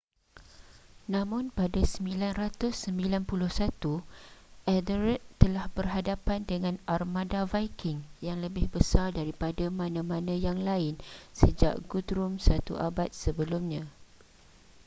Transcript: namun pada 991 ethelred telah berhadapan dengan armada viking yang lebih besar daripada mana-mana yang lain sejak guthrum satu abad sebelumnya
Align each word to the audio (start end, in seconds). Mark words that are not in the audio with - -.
namun 1.13 1.43
pada 1.59 1.77
991 1.77 3.21
ethelred 4.75 5.21
telah 5.41 5.65
berhadapan 5.77 6.41
dengan 6.51 6.75
armada 6.95 7.41
viking 7.53 7.99
yang 8.27 8.37
lebih 8.45 8.65
besar 8.75 9.07
daripada 9.19 9.65
mana-mana 9.79 10.33
yang 10.45 10.57
lain 10.69 10.93
sejak 11.39 11.73
guthrum 11.91 12.31
satu 12.47 12.73
abad 12.87 13.09
sebelumnya 13.23 13.83